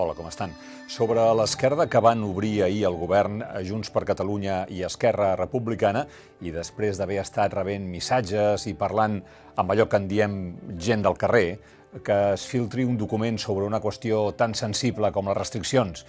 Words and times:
Hola, 0.00 0.14
com 0.16 0.30
estan? 0.30 0.54
Sobre 0.88 1.20
l'esquerda 1.36 1.84
que 1.92 2.00
van 2.00 2.22
obrir 2.24 2.62
ahir 2.64 2.86
el 2.88 2.94
govern 2.96 3.42
Junts 3.68 3.90
per 3.92 4.06
Catalunya 4.08 4.62
i 4.72 4.78
Esquerra 4.86 5.34
Republicana 5.36 6.06
i 6.40 6.52
després 6.54 6.96
d'haver 6.96 7.18
estat 7.20 7.52
rebent 7.52 7.84
missatges 7.84 8.64
i 8.70 8.72
parlant 8.80 9.18
amb 9.60 9.74
allò 9.74 9.84
que 9.92 10.00
en 10.00 10.06
diem 10.08 10.38
gent 10.80 11.04
del 11.04 11.18
carrer, 11.20 11.58
que 12.00 12.16
es 12.32 12.46
filtri 12.48 12.86
un 12.88 12.96
document 12.96 13.36
sobre 13.44 13.68
una 13.68 13.82
qüestió 13.84 14.22
tan 14.40 14.56
sensible 14.56 15.12
com 15.12 15.28
les 15.28 15.36
restriccions 15.36 16.06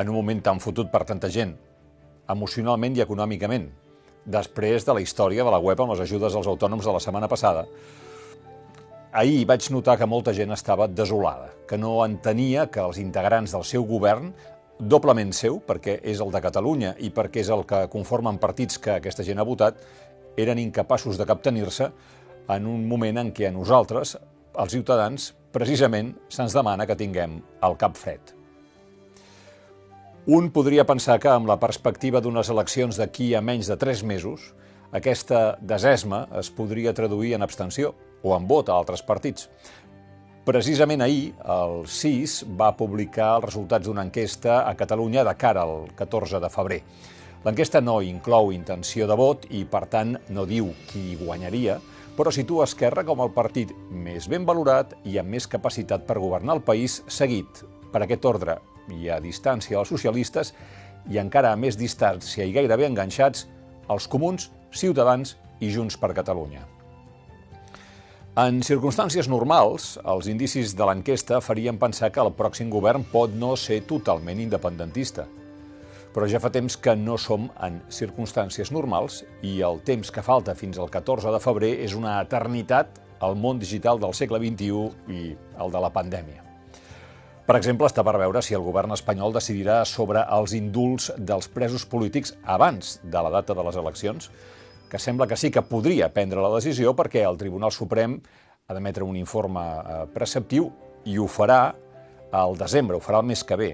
en 0.00 0.08
un 0.08 0.16
moment 0.16 0.40
tan 0.48 0.62
fotut 0.64 0.88
per 0.88 1.04
tanta 1.04 1.28
gent, 1.28 1.52
emocionalment 2.32 2.96
i 2.96 3.04
econòmicament, 3.04 3.68
després 4.24 4.88
de 4.88 4.96
la 4.96 5.04
història 5.04 5.44
de 5.44 5.52
la 5.52 5.60
web 5.60 5.84
amb 5.84 5.92
les 5.92 6.06
ajudes 6.08 6.32
als 6.32 6.48
autònoms 6.48 6.88
de 6.88 6.96
la 6.96 7.04
setmana 7.04 7.28
passada, 7.28 7.68
ahir 9.16 9.46
vaig 9.48 9.70
notar 9.72 9.96
que 9.96 10.06
molta 10.06 10.34
gent 10.36 10.52
estava 10.52 10.86
desolada, 10.92 11.48
que 11.66 11.78
no 11.80 12.02
entenia 12.04 12.66
que 12.68 12.82
els 12.84 12.98
integrants 13.00 13.54
del 13.56 13.64
seu 13.64 13.86
govern, 13.88 14.28
doblement 14.76 15.32
seu, 15.32 15.56
perquè 15.64 15.96
és 16.04 16.20
el 16.20 16.32
de 16.34 16.42
Catalunya 16.44 16.92
i 17.00 17.08
perquè 17.16 17.40
és 17.40 17.48
el 17.48 17.64
que 17.64 17.86
conformen 17.88 18.36
partits 18.36 18.76
que 18.76 18.98
aquesta 18.98 19.24
gent 19.24 19.40
ha 19.40 19.48
votat, 19.48 19.80
eren 20.36 20.60
incapaços 20.60 21.16
de 21.16 21.24
captenir-se 21.24 21.88
en 22.52 22.66
un 22.68 22.84
moment 22.88 23.22
en 23.22 23.32
què 23.32 23.48
a 23.48 23.54
nosaltres, 23.54 24.18
els 24.52 24.76
ciutadans, 24.76 25.30
precisament 25.52 26.12
se'ns 26.28 26.52
demana 26.52 26.84
que 26.84 26.98
tinguem 27.00 27.38
el 27.64 27.76
cap 27.80 27.96
fred. 27.96 28.34
Un 30.28 30.50
podria 30.52 30.84
pensar 30.84 31.16
que 31.22 31.32
amb 31.32 31.48
la 31.48 31.56
perspectiva 31.62 32.20
d'unes 32.20 32.50
eleccions 32.52 33.00
d'aquí 33.00 33.30
a 33.32 33.40
menys 33.40 33.70
de 33.72 33.78
tres 33.80 34.04
mesos, 34.04 34.50
aquesta 34.92 35.56
desesma 35.62 36.26
es 36.36 36.52
podria 36.52 36.92
traduir 36.92 37.32
en 37.38 37.46
abstenció 37.46 37.94
o 38.22 38.36
en 38.36 38.46
vot 38.48 38.68
a 38.68 38.76
altres 38.76 39.02
partits. 39.02 39.48
Precisament 40.46 41.02
ahir, 41.02 41.32
el 41.42 41.88
CIS 41.90 42.44
va 42.58 42.76
publicar 42.78 43.32
els 43.40 43.48
resultats 43.48 43.88
d'una 43.88 44.04
enquesta 44.06 44.60
a 44.62 44.76
Catalunya 44.78 45.24
de 45.26 45.34
cara 45.34 45.64
al 45.66 45.88
14 45.98 46.38
de 46.38 46.50
febrer. 46.50 46.80
L'enquesta 47.46 47.80
no 47.82 47.98
inclou 48.02 48.52
intenció 48.54 49.08
de 49.10 49.16
vot 49.18 49.48
i, 49.50 49.64
per 49.66 49.84
tant, 49.90 50.14
no 50.30 50.46
diu 50.46 50.70
qui 50.90 51.16
guanyaria, 51.18 51.80
però 52.16 52.32
situa 52.32 52.64
Esquerra 52.66 53.04
com 53.06 53.20
el 53.22 53.34
partit 53.34 53.74
més 53.90 54.30
ben 54.30 54.46
valorat 54.46 54.94
i 55.04 55.18
amb 55.18 55.34
més 55.34 55.46
capacitat 55.50 56.06
per 56.06 56.20
governar 56.22 56.56
el 56.56 56.64
país, 56.66 57.02
seguit 57.06 57.62
per 57.92 58.04
aquest 58.04 58.24
ordre 58.30 58.60
i 58.94 59.10
a 59.10 59.18
distància 59.20 59.78
als 59.80 59.90
socialistes 59.90 60.54
i 61.10 61.18
encara 61.22 61.52
a 61.52 61.58
més 61.58 61.78
distància 61.78 62.46
i 62.46 62.54
gairebé 62.54 62.86
enganxats 62.86 63.46
els 63.90 64.08
comuns, 64.10 64.50
Ciutadans 64.70 65.36
i 65.60 65.70
Junts 65.74 65.98
per 65.98 66.14
Catalunya. 66.14 66.75
En 68.36 68.58
circumstàncies 68.60 69.30
normals, 69.32 69.94
els 70.04 70.26
indicis 70.28 70.74
de 70.76 70.84
l'enquesta 70.84 71.38
farien 71.40 71.78
pensar 71.80 72.10
que 72.12 72.20
el 72.20 72.34
pròxim 72.36 72.68
govern 72.68 73.06
pot 73.08 73.32
no 73.32 73.54
ser 73.56 73.78
totalment 73.88 74.42
independentista. 74.44 75.24
Però 76.12 76.26
ja 76.28 76.36
fa 76.36 76.50
temps 76.52 76.74
que 76.76 76.92
no 77.00 77.14
som 77.16 77.46
en 77.64 77.78
circumstàncies 77.88 78.68
normals 78.76 79.22
i 79.40 79.54
el 79.64 79.80
temps 79.88 80.12
que 80.12 80.24
falta 80.26 80.52
fins 80.52 80.76
al 80.76 80.92
14 80.92 81.32
de 81.32 81.40
febrer 81.40 81.70
és 81.86 81.94
una 81.96 82.18
eternitat 82.26 83.00
al 83.24 83.38
món 83.40 83.56
digital 83.56 84.02
del 84.02 84.12
segle 84.12 84.42
XXI 84.42 85.16
i 85.16 85.32
el 85.32 85.72
de 85.72 85.82
la 85.86 85.92
pandèmia. 85.94 86.44
Per 87.48 87.56
exemple, 87.56 87.88
està 87.88 88.04
per 88.04 88.18
veure 88.20 88.44
si 88.44 88.52
el 88.58 88.66
govern 88.68 88.92
espanyol 88.92 89.32
decidirà 89.32 89.78
sobre 89.88 90.26
els 90.36 90.52
indults 90.52 91.08
dels 91.16 91.48
presos 91.48 91.88
polítics 91.88 92.36
abans 92.44 92.98
de 93.00 93.16
la 93.16 93.32
data 93.32 93.56
de 93.56 93.64
les 93.64 93.80
eleccions, 93.80 94.28
que 94.90 94.98
sembla 94.98 95.26
que 95.26 95.36
sí 95.36 95.50
que 95.50 95.62
podria 95.62 96.12
prendre 96.12 96.42
la 96.42 96.52
decisió 96.54 96.94
perquè 96.96 97.24
el 97.26 97.38
Tribunal 97.40 97.72
Suprem 97.74 98.18
ha 98.66 98.74
d'emetre 98.74 99.06
un 99.06 99.16
informe 99.16 99.62
eh, 99.62 99.98
preceptiu 100.14 100.70
i 101.06 101.18
ho 101.18 101.26
farà 101.30 101.60
al 102.34 102.56
desembre, 102.58 102.96
ho 102.96 103.02
farà 103.02 103.22
el 103.22 103.28
mes 103.30 103.42
que 103.46 103.58
ve. 103.58 103.72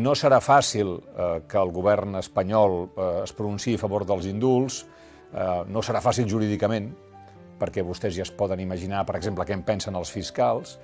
No 0.00 0.14
serà 0.14 0.38
fàcil 0.44 0.94
eh, 0.96 1.28
que 1.50 1.58
el 1.60 1.72
govern 1.74 2.20
espanyol 2.20 2.80
eh, 2.84 3.12
es 3.24 3.34
pronunciï 3.36 3.76
a 3.76 3.82
favor 3.82 4.06
dels 4.06 4.28
indults, 4.30 4.82
eh, 5.32 5.62
no 5.66 5.82
serà 5.82 6.02
fàcil 6.04 6.28
jurídicament, 6.30 6.90
perquè 7.60 7.84
vostès 7.84 8.14
ja 8.16 8.24
es 8.24 8.32
poden 8.32 8.60
imaginar, 8.60 9.04
per 9.06 9.16
exemple, 9.18 9.44
què 9.44 9.56
en 9.56 9.64
pensen 9.66 9.96
els 9.98 10.12
fiscals, 10.12 10.78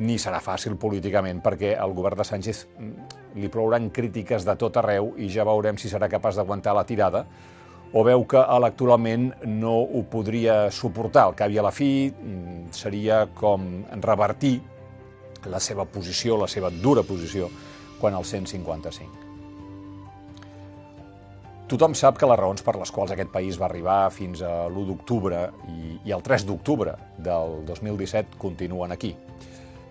ni 0.00 0.16
serà 0.20 0.40
fàcil 0.40 0.76
políticament 0.80 1.42
perquè 1.44 1.74
el 1.76 1.92
govern 1.96 2.20
de 2.20 2.24
Sánchez 2.24 2.62
mm, 2.70 3.08
li 3.40 3.50
plouran 3.52 3.90
crítiques 3.92 4.46
de 4.48 4.54
tot 4.56 4.78
arreu 4.80 5.12
i 5.20 5.28
ja 5.32 5.44
veurem 5.44 5.76
si 5.78 5.90
serà 5.92 6.08
capaç 6.08 6.38
d'aguantar 6.38 6.74
la 6.76 6.86
tirada 6.88 7.26
o 7.92 8.04
veu 8.06 8.24
que 8.28 8.40
electoralment 8.40 9.30
no 9.50 9.76
ho 9.82 10.04
podria 10.10 10.70
suportar. 10.70 11.28
Al 11.28 11.38
cap 11.38 11.50
i 11.50 11.58
a 11.58 11.64
la 11.66 11.72
fi 11.74 12.10
mm, 12.10 12.70
seria 12.76 13.24
com 13.34 13.66
revertir 14.02 14.58
la 15.50 15.60
seva 15.60 15.86
posició, 15.88 16.36
la 16.38 16.48
seva 16.48 16.70
dura 16.70 17.02
posició, 17.02 17.48
quan 18.00 18.14
el 18.14 18.24
155. 18.24 19.26
Tothom 21.70 21.94
sap 21.94 22.16
que 22.18 22.26
les 22.26 22.38
raons 22.38 22.64
per 22.66 22.74
les 22.80 22.90
quals 22.90 23.12
aquest 23.14 23.30
país 23.30 23.58
va 23.58 23.68
arribar 23.68 24.10
fins 24.10 24.40
a 24.42 24.66
l'1 24.66 24.88
d'octubre 24.88 25.44
i, 25.70 25.98
i 26.08 26.14
el 26.14 26.22
3 26.26 26.46
d'octubre 26.48 26.96
del 27.18 27.60
2017 27.68 28.40
continuen 28.42 28.90
aquí 28.90 29.14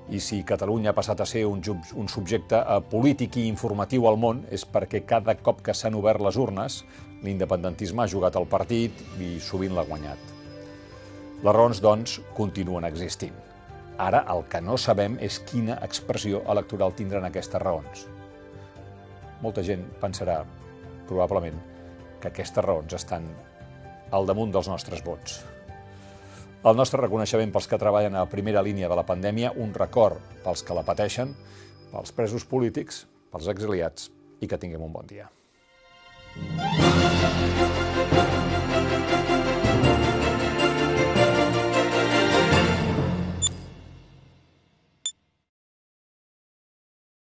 i 0.09 0.19
si 0.23 0.41
Catalunya 0.47 0.91
ha 0.91 0.97
passat 0.97 1.21
a 1.21 1.27
ser 1.29 1.45
un, 1.45 1.61
un 1.95 2.07
subjecte 2.09 2.57
eh, 2.57 2.79
polític 2.91 3.37
i 3.37 3.47
informatiu 3.49 4.07
al 4.09 4.17
món 4.17 4.41
és 4.51 4.65
perquè 4.65 5.03
cada 5.05 5.35
cop 5.37 5.61
que 5.65 5.75
s'han 5.75 5.97
obert 5.99 6.23
les 6.25 6.37
urnes 6.39 6.81
l'independentisme 7.23 8.03
ha 8.03 8.07
jugat 8.09 8.37
al 8.39 8.47
partit 8.47 9.01
i 9.19 9.37
sovint 9.43 9.75
l'ha 9.75 9.85
guanyat. 9.87 10.19
Les 11.43 11.55
raons, 11.55 11.81
doncs, 11.83 12.19
continuen 12.35 12.87
existint. 12.87 13.35
Ara 13.99 14.23
el 14.31 14.45
que 14.51 14.61
no 14.63 14.77
sabem 14.79 15.17
és 15.23 15.41
quina 15.49 15.77
expressió 15.83 16.41
electoral 16.51 16.95
tindran 16.95 17.27
aquestes 17.27 17.61
raons. 17.61 18.07
Molta 19.43 19.63
gent 19.63 19.85
pensarà, 20.01 20.41
probablement, 21.07 21.59
que 22.19 22.31
aquestes 22.31 22.63
raons 22.63 22.95
estan 22.95 23.27
al 24.11 24.27
damunt 24.27 24.51
dels 24.55 24.67
nostres 24.71 25.03
vots. 25.05 25.39
El 26.59 26.75
nostre 26.75 26.99
reconeixement 26.99 27.53
pels 27.55 27.69
que 27.71 27.79
treballen 27.79 28.17
a 28.19 28.25
primera 28.27 28.63
línia 28.65 28.89
de 28.91 28.97
la 28.99 29.05
pandèmia, 29.07 29.53
un 29.55 29.71
record 29.77 30.19
pels 30.43 30.63
que 30.67 30.75
la 30.75 30.83
pateixen, 30.83 31.31
pels 31.93 32.11
presos 32.15 32.43
polítics, 32.43 33.05
pels 33.31 33.47
exiliats 33.53 34.09
i 34.43 34.47
que 34.47 34.59
tinguem 34.59 34.83
un 34.83 34.91
bon 34.91 35.07
dia. 35.07 35.29
Thank 36.39 38.33
you. 38.33 38.38